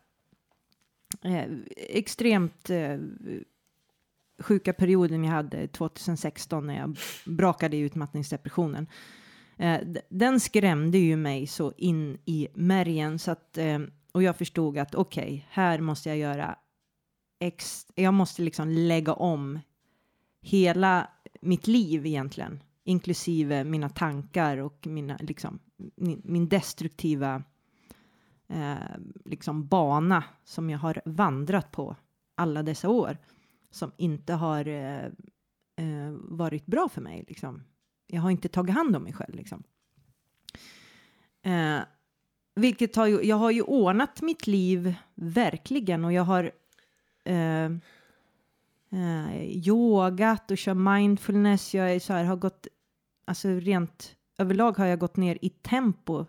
[1.22, 2.98] eh, extremt eh,
[4.40, 8.88] sjuka perioden jag hade 2016 när jag brakade i utmattningsdepressionen.
[9.60, 13.80] Eh, den skrämde ju mig så in i märgen så att eh,
[14.12, 16.56] och jag förstod att okej, här måste jag göra
[17.40, 19.60] ex, jag måste liksom lägga om
[20.42, 21.10] hela
[21.42, 25.60] mitt liv egentligen, inklusive mina tankar och mina liksom
[25.96, 27.44] min, min destruktiva
[28.48, 28.76] eh,
[29.26, 31.96] liksom bana som jag har vandrat på
[32.36, 33.18] alla dessa år
[33.72, 35.06] som inte har eh,
[35.76, 37.64] eh, varit bra för mig liksom
[38.10, 39.64] jag har inte tagit hand om mig själv liksom.
[41.42, 41.80] Eh,
[42.56, 46.52] vilket har ju, jag har ju ordnat mitt liv verkligen och jag har
[47.24, 47.66] eh,
[48.92, 51.74] eh, yogat och kör mindfulness.
[51.74, 52.68] Jag är så här, har gått,
[53.26, 56.26] alltså rent överlag har jag gått ner i tempo,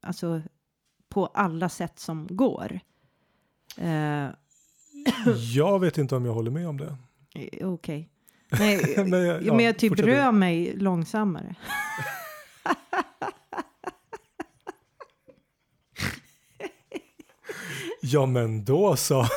[0.00, 0.42] alltså
[1.08, 2.80] på alla sätt som går.
[3.76, 4.28] Eh,
[5.54, 6.96] Jag vet inte om jag håller med om det.
[7.34, 8.10] eh, Okej.
[8.50, 11.54] Nej, Men jag- ja, men jag typ rör mig långsammare.
[18.00, 19.26] Ja men då så.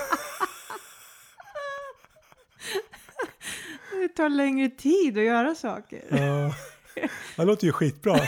[3.91, 6.01] Det tar längre tid att göra saker.
[6.09, 6.55] Ja.
[7.37, 8.19] Det låter ju skitbra.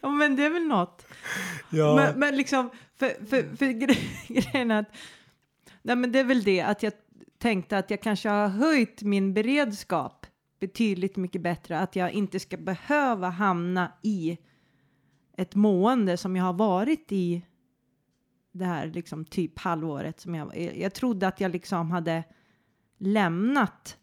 [0.00, 1.06] Ja, men det är väl något.
[1.70, 4.88] Ja, Men, men liksom, för, för, för gre- grejen är att,
[5.82, 6.92] nej men det är väl det att jag
[7.40, 10.26] tänkte att jag kanske har höjt min beredskap
[10.60, 14.38] betydligt mycket bättre, att jag inte ska behöva hamna i
[15.36, 17.42] ett mående som jag har varit i
[18.52, 22.24] det här liksom typ halvåret som jag, jag, trodde att jag liksom hade
[22.98, 23.96] lämnat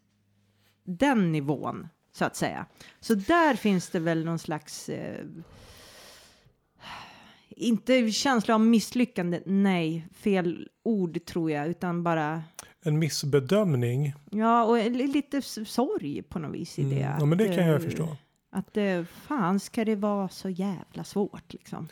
[0.84, 2.66] den nivån så att säga.
[3.00, 5.26] Så där finns det väl någon slags eh,
[7.48, 12.42] inte känsla av misslyckande, nej, fel ord tror jag, utan bara
[12.88, 14.14] en missbedömning.
[14.30, 17.02] ja, och li- lite sorg på något vis i det.
[17.02, 17.16] Mm.
[17.18, 18.16] Ja men det kan jag eh, förstå.
[18.52, 21.88] Att det, fan ska det vara så jävla svårt liksom?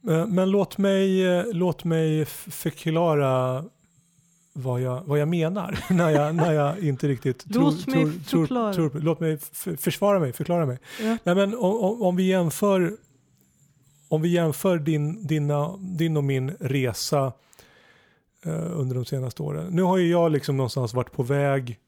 [0.00, 3.64] Men, men låt mig, eh, låt mig förklara
[4.52, 8.46] vad jag, vad jag menar när jag, när jag inte riktigt tror, Låt mig tror,
[8.46, 9.38] tror, tror, Låt mig
[9.78, 10.78] försvara mig, förklara mig.
[11.00, 11.16] Ja.
[11.24, 12.96] Nej, men om, om, vi jämför
[14.08, 17.32] om vi jämför din, dina, din och min resa eh,
[18.52, 19.66] under de senaste åren.
[19.72, 21.78] Nu har ju jag liksom någonstans varit på väg.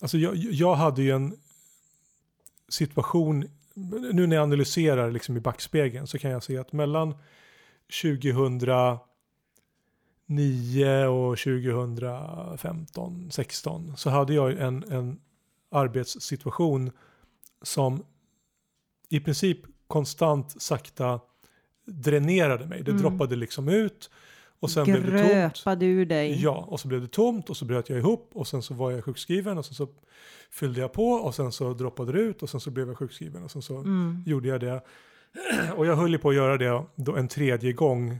[0.00, 1.36] Alltså jag, jag hade ju en
[2.68, 3.48] situation,
[4.12, 7.14] nu när jag analyserar liksom i backspegeln så kan jag se att mellan
[8.02, 8.98] 2009
[11.08, 15.20] och 2015, 16 så hade jag en, en
[15.70, 16.90] arbetssituation
[17.62, 18.04] som
[19.08, 21.20] i princip konstant sakta
[21.86, 22.82] dränerade mig.
[22.82, 23.02] Det Mm.
[23.02, 24.10] droppade liksom ut
[24.60, 25.32] och sen blev det tomt.
[25.32, 26.42] Gröpade ur dig.
[26.42, 28.90] Ja, och så blev det tomt och så bröt jag ihop och sen så var
[28.90, 29.88] jag sjukskriven och sen så
[30.50, 33.42] fyllde jag på och sen så droppade det ut och sen så blev jag sjukskriven
[33.42, 34.22] och sen så Mm.
[34.26, 34.82] gjorde jag det.
[35.76, 38.18] Och jag höll ju på att göra det då en tredje gång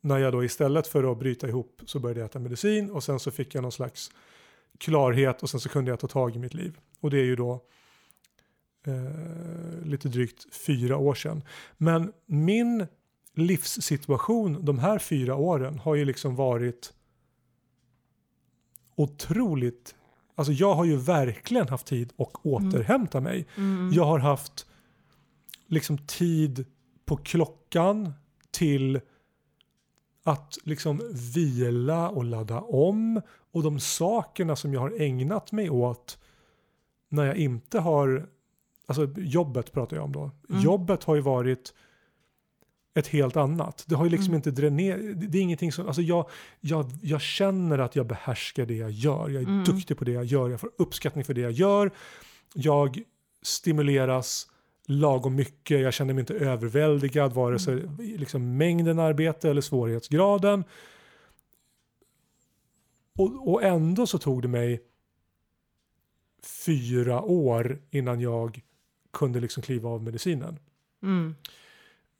[0.00, 3.18] när jag då istället för att bryta ihop så började jag äta medicin och sen
[3.20, 4.10] så fick jag någon slags
[4.78, 6.78] klarhet och sen så kunde jag ta tag i mitt liv.
[7.00, 7.60] Och det är ju då
[8.86, 11.42] eh, lite drygt fyra år sedan.
[11.76, 12.86] Men min
[13.36, 16.92] livssituation de här fyra åren har ju liksom varit
[18.94, 19.94] otroligt,
[20.34, 23.46] alltså jag har ju verkligen haft tid att återhämta mig.
[23.56, 23.92] Mm.
[23.92, 24.66] Jag har haft
[25.66, 26.66] liksom tid
[27.04, 28.12] på klockan
[28.50, 29.00] till
[30.22, 31.02] att liksom
[31.34, 33.20] vila och ladda om.
[33.52, 36.18] Och de sakerna som jag har ägnat mig åt
[37.08, 38.28] när jag inte har,
[38.86, 40.30] alltså jobbet pratar jag om då.
[40.50, 40.62] Mm.
[40.62, 41.74] Jobbet har ju varit
[42.96, 43.84] ett helt annat.
[43.88, 44.36] Det har ju liksom Mm.
[44.36, 46.30] inte dränerat, det är ingenting som, alltså jag,
[46.60, 49.28] jag, jag känner att jag behärskar det jag gör.
[49.28, 49.64] Jag är Mm.
[49.64, 51.90] duktig på det jag gör, jag får uppskattning för det jag gör.
[52.54, 53.02] Jag
[53.42, 54.48] stimuleras
[54.86, 60.64] lagom mycket, jag känner mig inte överväldigad vare sig i liksom mängden arbete eller svårighetsgraden.
[63.18, 64.80] Och, och ändå så tog det mig
[66.66, 68.60] fyra år innan jag
[69.12, 70.58] kunde liksom kliva av medicinen.
[71.02, 71.34] Mm.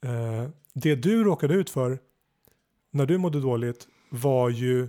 [0.04, 1.98] Eh, det du råkade ut för
[2.90, 4.88] när du mådde dåligt var ju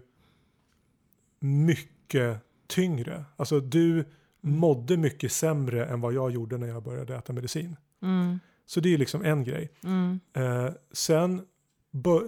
[1.39, 3.25] mycket tyngre.
[3.35, 4.05] Alltså du
[4.41, 7.75] mådde mycket sämre än vad jag gjorde när jag började äta medicin.
[8.01, 8.39] Mm.
[8.65, 9.71] Så det är liksom en grej.
[9.83, 10.19] Mm.
[10.33, 11.41] Eh, sen,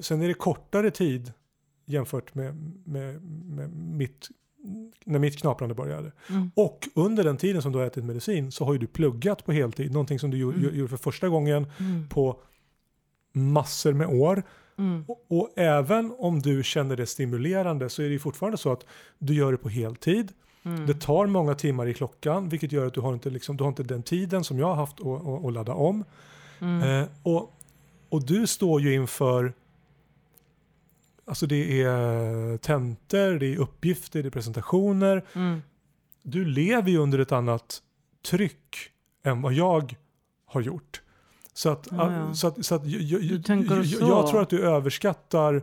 [0.01, 1.33] sen är det kortare tid
[1.85, 4.27] jämfört med, med, med mitt,
[5.05, 6.11] när mitt knaprande började.
[6.29, 6.51] Mm.
[6.55, 9.51] Och under den tiden som du har ätit medicin så har ju du pluggat på
[9.51, 9.91] heltid.
[9.91, 10.75] Någonting som du gjorde, Mm.
[10.75, 12.09] gjorde för första gången Mm.
[12.09, 12.41] på
[13.31, 14.43] massor med år.
[14.77, 15.05] Mm.
[15.07, 18.85] Och, och även om du känner det stimulerande så är det fortfarande så att
[19.17, 20.31] du gör det på heltid.
[20.63, 20.85] Mm.
[20.85, 23.69] Det tar många timmar i klockan vilket gör att du har inte, liksom, du har
[23.69, 24.99] inte den tiden som jag har haft
[25.45, 26.05] att ladda om.
[26.59, 27.01] Mm.
[27.01, 27.53] Eh, och,
[28.09, 29.53] och du står ju inför
[31.25, 35.25] Alltså det är tentor, det är uppgifter, det är presentationer.
[35.33, 35.61] Mm.
[36.23, 37.81] Du lever ju under ett annat
[38.29, 38.75] tryck
[39.23, 39.95] än vad jag
[40.45, 41.01] har gjort.
[41.59, 42.33] Så att, Ja, ja.
[42.33, 45.61] så att, så att jag, jag, jag, jag tror att du överskattar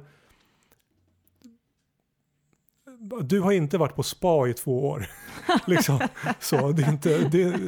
[3.23, 5.07] du har inte varit på spa i två år.
[5.67, 5.99] liksom.
[6.41, 7.59] Så, det är inte det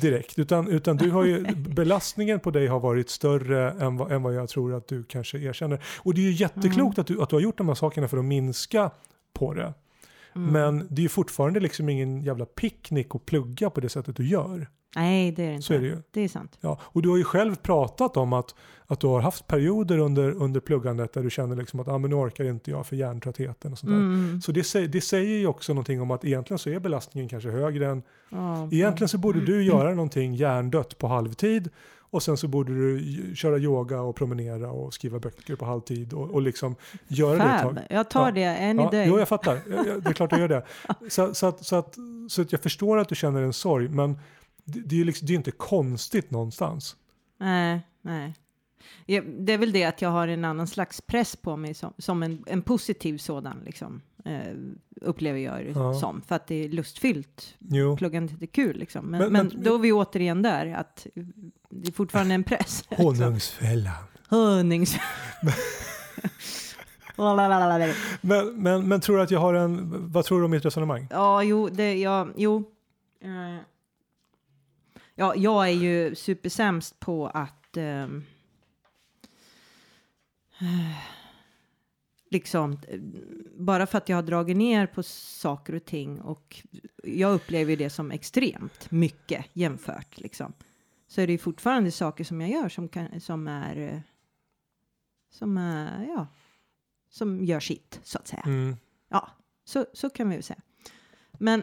[0.00, 0.38] direkt.
[0.38, 4.34] Utan, utan du har ju, belastningen på dig har varit större än vad, än vad
[4.34, 5.84] jag tror att du kanske erkänner.
[5.98, 8.18] Och det är ju jätteklokt att, du, att du har gjort de här sakerna för
[8.18, 8.90] att minska
[9.32, 9.74] på det.
[10.36, 10.52] Mm.
[10.52, 14.26] Men det är ju fortfarande liksom ingen jävla picknick att plugga på det sättet du
[14.26, 14.68] gör.
[14.96, 15.66] Nej, det är det inte.
[15.66, 16.02] Så är det ju.
[16.10, 16.58] Det är sant.
[16.60, 18.54] Ja, och du har ju själv pratat om att,
[18.86, 22.10] att du har haft perioder under, under pluggandet där du känner liksom att ah, men
[22.10, 23.98] nu orkar inte jag för hjärntröttheten och sånt där.
[23.98, 24.40] Mm.
[24.40, 27.86] Så det, det säger ju också någonting om att egentligen så är belastningen kanske högre
[27.86, 28.02] än...
[28.30, 31.70] Ja, Egentligen så borde du göra någonting hjärndött på halvtid
[32.16, 36.30] och sen så borde du köra yoga och promenera och skriva böcker på halvtid och,
[36.30, 36.76] och liksom
[37.08, 37.78] göra det ett tag.
[37.90, 38.32] Jag tar Ja.
[38.32, 39.06] det any Ja, day.
[39.08, 39.54] jo, jag fattar.
[40.00, 40.64] Det är klart jag gör det.
[41.08, 41.96] Så, så, att, så, att,
[42.28, 44.18] så att jag förstår att du känner en sorg, men
[44.64, 46.96] det, det är ju liksom, det är inte konstigt någonstans.
[47.38, 48.34] Nej, nej.
[49.38, 52.22] Det är väl det att jag har en annan slags press på mig som, som
[52.22, 54.00] en, en positiv sådan, liksom,
[55.00, 55.94] upplever jag det Ja.
[55.94, 56.22] som.
[56.22, 57.54] För att det är lustfyllt.
[57.58, 57.96] Jo.
[57.96, 59.06] Pluggandet är kul, liksom.
[59.06, 61.06] Men, Men- men, men- då är vi återigen där, att
[61.70, 62.84] det är fortfarande en press.
[62.90, 63.94] Honungsfällan.
[64.28, 64.96] Hönings...
[68.20, 71.06] Men, men, men tror du att jag har en, vad tror du om mitt resonemang?
[71.10, 72.64] Ja, jo, det, ja, jo.
[73.20, 73.56] Eh,
[75.14, 78.24] ja, jag är ju supersämst på att ehm,
[80.60, 80.96] eh,
[82.30, 82.78] liksom
[83.56, 86.64] bara för att jag har dragit ner på saker och ting och
[87.04, 90.52] jag upplever det som extremt mycket jämfört liksom.
[91.08, 94.02] Så är det ju fortfarande saker som jag gör som, kan, som är
[95.30, 96.26] som är, ja,
[97.10, 98.42] som gör sitt så att säga.
[98.46, 98.76] Mm.
[99.08, 99.30] Ja,
[99.64, 100.60] så, så kan vi väl säga.
[101.38, 101.62] Men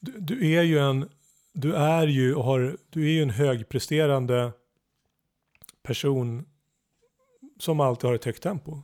[0.00, 1.08] Du, du är ju en,
[1.52, 4.52] du är ju och har, du är ju en högpresterande
[5.82, 6.46] person
[7.58, 8.82] som alltid har ett högt tempo.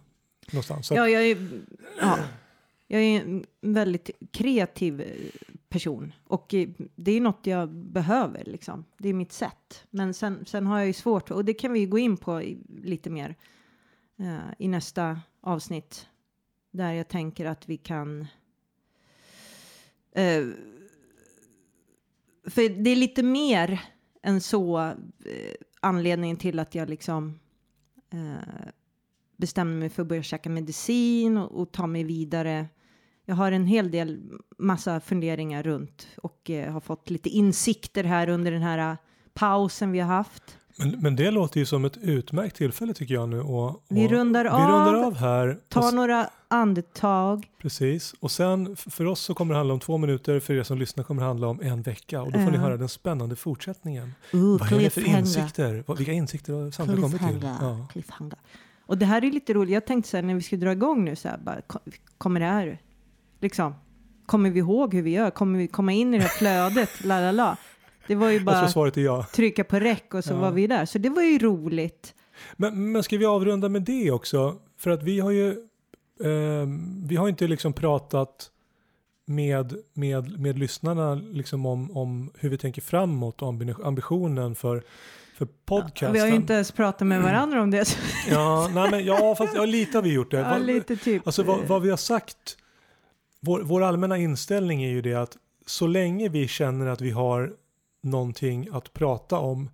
[0.51, 0.87] Någonstans.
[0.87, 1.63] Så Ja, jag är,
[2.01, 2.19] ja,
[2.87, 5.07] jag är en väldigt kreativ eh,
[5.69, 8.85] person och eh, det är något jag behöver liksom.
[8.99, 9.85] Det är mitt sätt.
[9.91, 12.59] Men sen, sen har jag ju svårt och det kan vi gå in på i,
[12.83, 13.37] lite mer
[14.19, 16.09] eh, i nästa avsnitt
[16.71, 18.27] där jag tänker att vi kan.
[20.13, 20.47] Eh,
[22.45, 23.81] för det är lite mer
[24.23, 24.81] än så
[25.25, 27.39] eh, anledningen till att jag liksom
[28.11, 28.69] eh,
[29.43, 32.67] bestämde mig för att börja käka medicin och, och ta mig vidare.
[33.25, 34.21] Jag har en hel del
[34.59, 38.97] massa funderingar runt och eh, har fått lite insikter här under den här eh,
[39.35, 40.59] pausen vi har haft.
[40.79, 43.41] men, men det låter ju som ett utmärkt tillfälle tycker jag nu.
[43.41, 44.61] Och, och Vi rundar vi av.
[44.61, 45.59] rundar av här.
[45.69, 47.47] Ta några andetag.
[47.63, 48.15] Precis.
[48.21, 50.41] Och sen för oss så kommer det handla om två minuter.
[50.41, 52.23] För er som lyssnar kommer det handla om en vecka.
[52.23, 52.63] Och då får ni Ja.
[52.63, 54.15] höra den spännande fortsättningen.
[54.33, 55.85] Ooh, Vad är det för insikter?
[55.97, 57.49] Vilka insikter har samtalet kommit till?
[57.93, 58.37] Cliffhanger.
[58.43, 58.49] Ja.
[58.87, 59.73] Och det här är lite roligt.
[59.75, 61.79] Jag tänkte så här när vi ska dra igång nu så här bara, ko-
[62.19, 62.79] kommer det här
[63.41, 63.75] liksom?
[64.27, 65.31] Kommer vi ihåg hur vi gör?
[65.31, 67.05] Kommer vi komma in i det här flödet?
[67.05, 67.57] La, la, la.
[68.07, 69.27] Det var ju tror bara ja.
[69.35, 70.39] trycka på räck och så Ja.
[70.39, 70.85] var vi där.
[70.87, 72.15] Så det var ju roligt.
[72.57, 74.57] Men, men ska vi avrunda med det också?
[74.79, 75.49] För att vi har ju
[76.25, 76.67] eh,
[77.05, 78.49] vi har inte liksom pratat
[79.27, 84.83] med, med, med lyssnarna liksom om, om hur vi tänker framåt och ambi- ambitionen för,
[85.35, 86.13] för podcasten.
[86.13, 87.97] Vi har ju inte ens pratat med varandra om det.
[88.31, 90.37] Ja, nej, men, ja, fast ja, lite har vi gjort det.
[90.39, 91.27] ja, Vad- lite typ.
[91.27, 92.57] Alltså vad, vad vi har sagt,
[93.41, 97.53] vår, vår allmänna inställning är ju det att så länge vi känner att vi har
[98.03, 99.71] någonting att prata om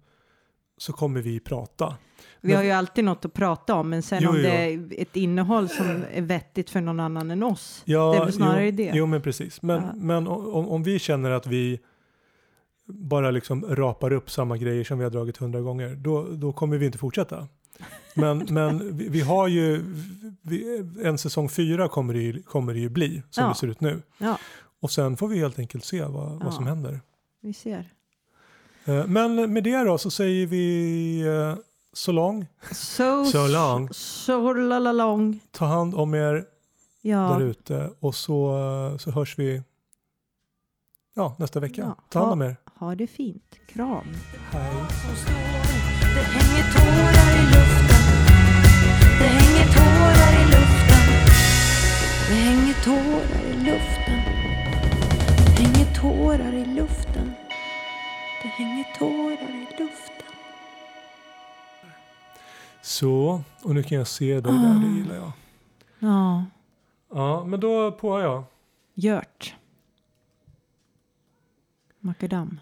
[0.79, 1.97] så kommer vi prata.
[2.41, 4.43] Vi har ju alltid något att prata om, men sen Jo, om jo.
[4.43, 7.83] det är ett innehåll som är vettigt för någon annan än oss.
[7.85, 8.91] Ja, det är väl snarare jo, det.
[8.95, 9.63] Jo, men precis.
[9.63, 9.93] Men, Ja.
[9.95, 11.81] men om, om vi känner att vi
[12.89, 16.79] bara liksom rapar upp samma grejer som vi har dragit hundra gånger, då, då kommer
[16.79, 17.49] vi inte fortsätta.
[18.15, 19.85] Men, men vi, vi har ju,
[20.43, 23.49] vi, en säsong fyra kommer det ju, kommer det ju bli, som Ja.
[23.49, 24.03] det ser ut nu.
[24.19, 24.39] Ja,
[24.81, 26.41] Och sen får vi helt enkelt se vad, Ja.
[26.45, 27.01] vad som händer.
[27.41, 27.85] vi ser.
[28.85, 31.55] Eh, Men med det då så säger vi eh,
[31.93, 32.47] så lång.
[32.73, 33.89] So, So long.
[33.93, 35.41] So la lång.
[35.51, 36.45] Ta hand om er där
[37.01, 38.57] Ja, ute och så,
[39.01, 39.63] så hörs vi
[41.19, 41.81] ja, nästa vecka.
[41.83, 41.97] Ja.
[42.09, 42.57] Ta hand om Ha- er.
[42.75, 43.59] ha det fint.
[43.73, 44.05] Kram.
[44.51, 44.73] Hej.
[46.15, 48.05] Det hänger tårar i luften.
[49.19, 51.05] Det hänger tårar i luften.
[52.29, 54.21] Det hänger tårar i luften.
[55.57, 57.33] Det hänger tårar i luften.
[58.43, 60.27] Det hänger tårar i luften.
[62.83, 65.33] Så, och nu kan jag se dig där, det gillar jag.
[65.99, 66.45] Ja,
[67.15, 68.45] Ja, men då på jag.
[68.95, 69.55] Gjört.
[72.05, 72.61] Makadam.